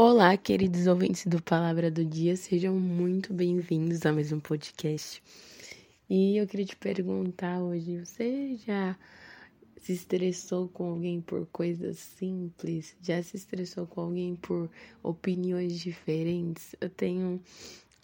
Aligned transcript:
Olá, 0.00 0.36
queridos 0.36 0.86
ouvintes 0.86 1.26
do 1.26 1.42
Palavra 1.42 1.90
do 1.90 2.04
Dia, 2.04 2.36
sejam 2.36 2.72
muito 2.78 3.34
bem-vindos 3.34 4.06
ao 4.06 4.12
mesmo 4.12 4.40
podcast. 4.40 5.20
E 6.08 6.36
eu 6.36 6.46
queria 6.46 6.66
te 6.66 6.76
perguntar 6.76 7.60
hoje: 7.60 7.98
você 8.04 8.56
já 8.64 8.96
se 9.76 9.92
estressou 9.94 10.68
com 10.68 10.90
alguém 10.90 11.20
por 11.20 11.46
coisas 11.46 11.98
simples? 11.98 12.94
Já 13.02 13.20
se 13.24 13.36
estressou 13.36 13.88
com 13.88 14.02
alguém 14.02 14.36
por 14.36 14.70
opiniões 15.02 15.76
diferentes? 15.80 16.76
Eu 16.80 16.90
tenho 16.90 17.42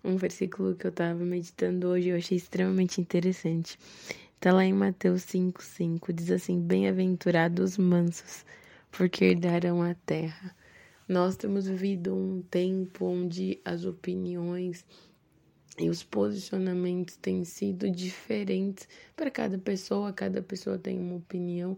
um 0.03 0.17
versículo 0.17 0.75
que 0.75 0.89
eu 0.89 0.91
estava 0.91 1.25
meditando 1.25 1.87
hoje 1.87 2.09
e 2.09 2.11
eu 2.11 2.17
achei 2.17 2.37
extremamente 2.37 3.01
interessante. 3.01 3.79
Está 4.35 4.53
lá 4.53 4.65
em 4.65 4.73
Mateus 4.73 5.23
5,5, 5.23 6.13
diz 6.13 6.33
assim: 6.33 6.61
Bem-aventurados 6.61 7.75
os 7.75 7.79
mansos, 7.79 8.45
porque 8.91 9.27
herdarão 9.27 9.81
a 9.81 9.95
terra. 9.95 10.57
Nós 11.09 11.37
temos 11.37 11.67
vivido 11.67 12.15
um 12.15 12.43
tempo 12.43 13.05
onde 13.05 13.61
as 13.65 13.85
opiniões 13.85 14.85
e 15.79 15.91
os 15.91 16.03
posicionamentos 16.03 17.17
têm 17.17 17.45
sido 17.45 17.91
diferentes 17.91 18.89
para 19.15 19.31
cada 19.31 19.59
pessoa, 19.59 20.13
cada 20.13 20.41
pessoa 20.41 20.79
tem 20.79 20.99
uma 20.99 21.17
opinião. 21.17 21.77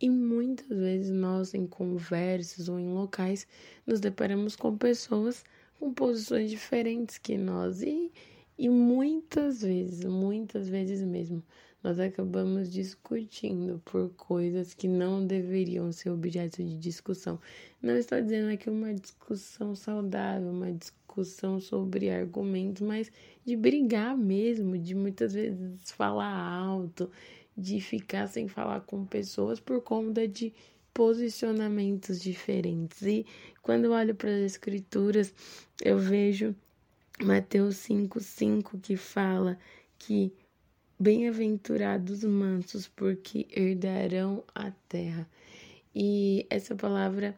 E 0.00 0.10
muitas 0.10 0.76
vezes 0.76 1.10
nós 1.10 1.54
em 1.54 1.66
conversas 1.66 2.68
ou 2.68 2.80
em 2.80 2.92
locais 2.92 3.46
nos 3.86 4.00
deparamos 4.00 4.56
com 4.56 4.76
pessoas 4.76 5.44
com 5.78 5.92
posições 5.92 6.50
diferentes 6.50 7.18
que 7.18 7.36
nós. 7.36 7.82
E, 7.82 8.10
e 8.58 8.68
muitas 8.68 9.62
vezes, 9.62 10.04
muitas 10.04 10.68
vezes 10.68 11.02
mesmo, 11.02 11.42
nós 11.84 12.00
acabamos 12.00 12.72
discutindo 12.72 13.78
por 13.84 14.08
coisas 14.16 14.72
que 14.72 14.88
não 14.88 15.26
deveriam 15.26 15.92
ser 15.92 16.08
objeto 16.08 16.64
de 16.64 16.78
discussão. 16.78 17.38
Não 17.82 17.94
estou 17.94 18.18
dizendo 18.22 18.50
aqui 18.50 18.70
uma 18.70 18.94
discussão 18.94 19.74
saudável, 19.74 20.48
uma 20.48 20.72
discussão 20.72 21.60
sobre 21.60 22.08
argumentos, 22.08 22.80
mas 22.80 23.12
de 23.44 23.54
brigar 23.54 24.16
mesmo, 24.16 24.78
de 24.78 24.94
muitas 24.94 25.34
vezes 25.34 25.90
falar 25.90 26.34
alto, 26.34 27.10
de 27.54 27.78
ficar 27.82 28.28
sem 28.28 28.48
falar 28.48 28.80
com 28.80 29.04
pessoas 29.04 29.60
por 29.60 29.82
conta 29.82 30.26
de 30.26 30.54
posicionamentos 30.94 32.18
diferentes. 32.18 33.02
E 33.02 33.26
quando 33.60 33.84
eu 33.84 33.92
olho 33.92 34.14
para 34.14 34.30
as 34.30 34.40
escrituras, 34.40 35.34
eu 35.84 35.98
vejo 35.98 36.56
Mateus 37.22 37.76
5:5 37.76 38.78
que 38.80 38.96
fala 38.96 39.58
que 39.98 40.32
Bem-aventurados 40.98 42.22
mansos, 42.22 42.86
porque 42.86 43.46
herdarão 43.50 44.44
a 44.54 44.70
terra. 44.88 45.28
E 45.94 46.46
essa 46.48 46.74
palavra 46.74 47.36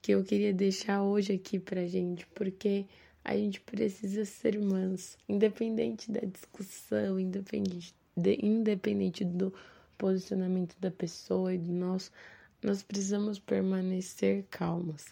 que 0.00 0.12
eu 0.12 0.24
queria 0.24 0.52
deixar 0.52 1.02
hoje 1.02 1.32
aqui 1.32 1.58
pra 1.58 1.86
gente, 1.86 2.26
porque 2.34 2.86
a 3.24 3.36
gente 3.36 3.60
precisa 3.60 4.24
ser 4.24 4.58
manso, 4.58 5.16
independente 5.28 6.10
da 6.10 6.20
discussão, 6.20 7.18
independente, 7.18 7.94
de, 8.16 8.38
independente 8.42 9.24
do 9.24 9.52
posicionamento 9.96 10.76
da 10.80 10.90
pessoa 10.90 11.54
e 11.54 11.58
do 11.58 11.72
nosso, 11.72 12.10
nós 12.62 12.82
precisamos 12.82 13.38
permanecer 13.38 14.44
calmos, 14.50 15.06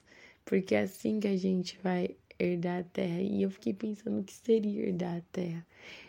porque 0.44 0.74
é 0.74 0.82
assim 0.82 1.20
que 1.20 1.28
a 1.28 1.36
gente 1.36 1.78
vai 1.82 2.16
herdar 2.42 2.80
a 2.80 2.84
terra. 2.84 3.20
E 3.20 3.42
eu 3.42 3.50
fiquei 3.50 3.72
pensando 3.72 4.20
o 4.20 4.24
que 4.24 4.32
seria 4.32 4.88
herdar 4.88 5.18
a 5.18 5.20
terra. 5.32 5.66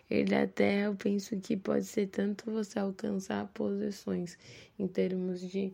Herdar 0.10 0.44
a 0.44 0.48
terra, 0.48 0.86
eu 0.86 0.96
penso 0.96 1.40
que 1.40 1.56
pode 1.56 1.86
ser 1.86 2.08
tanto 2.08 2.52
você 2.52 2.80
alcançar 2.80 3.48
posições 3.54 4.38
em 4.78 4.88
termos 4.88 5.42
de 5.42 5.74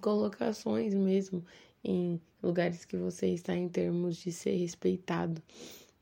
colocações 0.00 0.94
mesmo 0.94 1.44
em 1.82 2.20
lugares 2.42 2.84
que 2.84 2.96
você 2.96 3.28
está 3.28 3.56
em 3.56 3.68
termos 3.68 4.16
de 4.16 4.32
ser 4.32 4.56
respeitado. 4.56 5.42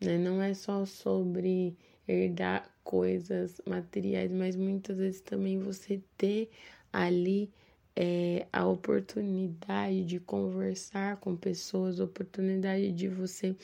Né? 0.00 0.18
Não 0.18 0.42
é 0.42 0.54
só 0.54 0.84
sobre 0.84 1.76
herdar 2.06 2.70
coisas 2.82 3.60
materiais, 3.66 4.32
mas 4.32 4.56
muitas 4.56 4.96
vezes 4.96 5.20
também 5.20 5.58
você 5.58 6.00
ter 6.16 6.50
ali 6.92 7.50
é, 8.00 8.46
a 8.52 8.64
oportunidade 8.64 10.04
de 10.04 10.20
conversar 10.20 11.16
com 11.16 11.34
pessoas, 11.34 11.98
oportunidade 11.98 12.92
de 12.92 13.08
você 13.08 13.56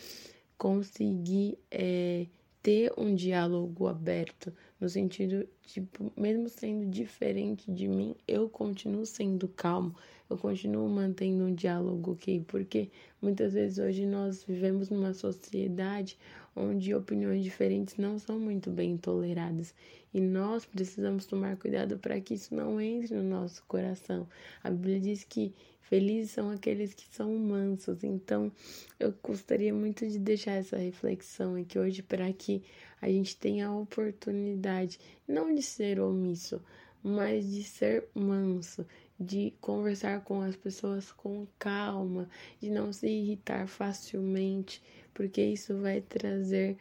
conseguir 0.59 1.57
é, 1.71 2.27
ter 2.61 2.93
um 2.99 3.15
diálogo 3.15 3.87
aberto, 3.87 4.53
no 4.81 4.89
sentido, 4.89 5.47
tipo, 5.63 6.13
mesmo 6.17 6.49
sendo 6.49 6.91
diferente 6.91 7.71
de 7.71 7.87
mim, 7.87 8.17
eu 8.27 8.49
continuo 8.49 9.07
sendo 9.07 9.47
calmo, 9.47 9.95
eu 10.29 10.37
continuo 10.37 10.89
mantendo 10.89 11.45
um 11.45 11.55
diálogo, 11.55 12.13
ok? 12.13 12.45
Porque 12.49 12.91
muitas 13.23 13.53
vezes 13.53 13.79
hoje 13.79 14.05
nós 14.05 14.43
vivemos 14.43 14.91
numa 14.91 15.15
sociedade 15.15 16.19
onde 16.57 16.95
opiniões 16.95 17.43
diferentes 17.43 17.97
não 17.97 18.19
são 18.19 18.39
muito 18.39 18.71
bem 18.71 18.97
toleradas. 18.97 19.75
E 20.13 20.21
nós 20.21 20.65
precisamos 20.65 21.27
tomar 21.27 21.57
cuidado 21.57 21.99
para 21.99 22.21
que 22.21 22.35
isso 22.35 22.55
não 22.55 22.81
entre 22.81 23.15
no 23.15 23.23
nosso 23.23 23.65
coração. 23.67 24.29
A 24.63 24.71
Bíblia 24.71 25.01
diz 25.01 25.25
que 25.25 25.53
felizes 25.83 26.31
são 26.33 26.51
aqueles 26.51 26.95
que 26.95 27.07
são 27.15 27.37
mansos. 27.37 28.05
Então, 28.05 28.51
eu 28.99 29.13
gostaria 29.23 29.73
muito 29.73 30.07
de 30.07 30.19
deixar 30.19 30.53
essa 30.53 30.77
reflexão 30.77 31.57
aqui 31.57 31.79
hoje 31.79 32.03
para 32.03 32.33
que 32.33 32.63
a 33.01 33.09
gente 33.09 33.37
tenha 33.37 33.69
a 33.69 33.77
oportunidade 33.77 34.99
não 35.27 35.55
de 35.55 35.63
ser 35.63 36.01
omisso, 36.01 36.63
mas 37.03 37.51
de 37.51 37.63
ser 37.63 38.05
manso, 38.15 38.87
de 39.19 39.53
conversar 39.61 40.23
com 40.23 40.41
as 40.43 40.57
pessoas 40.57 41.13
com 41.13 41.47
calma, 41.59 42.29
de 42.61 42.71
não 42.71 42.93
se 42.93 43.09
irritar 43.09 43.67
facilmente, 43.67 44.83
porque 45.13 45.43
isso 45.43 45.81
vai 45.81 46.01
trazer 46.01 46.77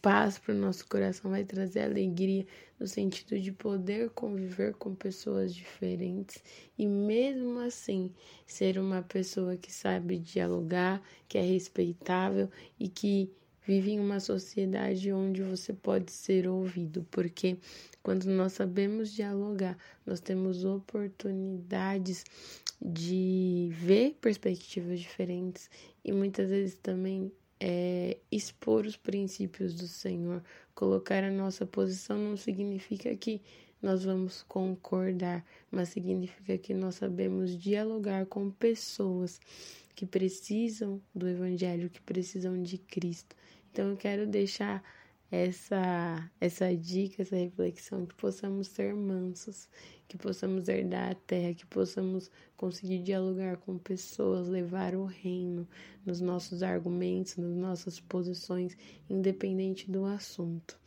paz 0.00 0.38
para 0.38 0.54
o 0.54 0.58
nosso 0.58 0.86
coração, 0.86 1.30
vai 1.30 1.44
trazer 1.44 1.82
alegria 1.82 2.46
no 2.78 2.86
sentido 2.86 3.38
de 3.40 3.50
poder 3.50 4.10
conviver 4.10 4.74
com 4.74 4.94
pessoas 4.94 5.54
diferentes 5.54 6.42
e 6.78 6.86
mesmo 6.86 7.58
assim 7.58 8.12
ser 8.46 8.78
uma 8.78 9.02
pessoa 9.02 9.56
que 9.56 9.72
sabe 9.72 10.18
dialogar, 10.18 11.02
que 11.28 11.38
é 11.38 11.42
respeitável 11.42 12.48
e 12.78 12.88
que 12.88 13.30
vive 13.66 13.92
em 13.92 14.00
uma 14.00 14.20
sociedade 14.20 15.12
onde 15.12 15.42
você 15.42 15.72
pode 15.72 16.10
ser 16.10 16.48
ouvido, 16.48 17.06
porque 17.10 17.56
quando 18.02 18.24
nós 18.26 18.52
sabemos 18.54 19.12
dialogar, 19.12 19.76
nós 20.04 20.20
temos 20.20 20.64
oportunidades 20.64 22.24
de 22.80 23.68
ver 23.72 24.16
perspectivas 24.20 24.98
diferentes 24.98 25.70
e 26.04 26.12
muitas 26.12 26.48
vezes 26.48 26.76
também 26.82 27.30
é, 27.64 28.16
expor 28.30 28.86
os 28.86 28.96
princípios 28.96 29.72
do 29.76 29.86
Senhor. 29.86 30.42
Colocar 30.74 31.22
a 31.22 31.30
nossa 31.30 31.64
posição 31.64 32.18
não 32.18 32.36
significa 32.36 33.14
que 33.14 33.40
nós 33.80 34.04
vamos 34.04 34.42
concordar, 34.42 35.44
mas 35.70 35.90
significa 35.90 36.58
que 36.58 36.74
nós 36.74 36.96
sabemos 36.96 37.56
dialogar 37.56 38.26
com 38.26 38.50
pessoas 38.50 39.40
que 39.94 40.04
precisam 40.04 41.00
do 41.14 41.28
Evangelho, 41.28 41.88
que 41.88 42.00
precisam 42.00 42.60
de 42.60 42.78
Cristo. 42.78 43.36
Então 43.70 43.90
eu 43.90 43.96
quero 43.96 44.26
deixar 44.26 44.82
essa, 45.32 46.30
essa 46.38 46.76
dica, 46.76 47.22
essa 47.22 47.34
reflexão, 47.34 48.04
que 48.04 48.14
possamos 48.14 48.68
ser 48.68 48.94
mansos, 48.94 49.66
que 50.06 50.18
possamos 50.18 50.68
herdar 50.68 51.12
a 51.12 51.14
terra, 51.14 51.54
que 51.54 51.64
possamos 51.64 52.30
conseguir 52.54 52.98
dialogar 52.98 53.56
com 53.56 53.78
pessoas, 53.78 54.46
levar 54.46 54.94
o 54.94 55.06
reino 55.06 55.66
nos 56.04 56.20
nossos 56.20 56.62
argumentos, 56.62 57.38
nas 57.38 57.56
nossas 57.56 57.98
posições, 57.98 58.76
independente 59.08 59.90
do 59.90 60.04
assunto. 60.04 60.78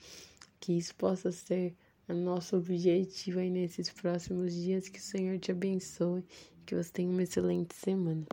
Que 0.59 0.73
isso 0.73 0.93
possa 0.93 1.31
ser 1.31 1.75
o 2.07 2.13
nosso 2.13 2.55
objetivo 2.55 3.39
aí 3.39 3.49
nesses 3.49 3.89
próximos 3.89 4.53
dias. 4.53 4.87
Que 4.87 4.99
o 4.99 5.01
Senhor 5.01 5.39
te 5.39 5.51
abençoe, 5.51 6.23
que 6.67 6.75
você 6.75 6.91
tenha 6.91 7.09
uma 7.09 7.23
excelente 7.23 7.73
semana. 7.73 8.23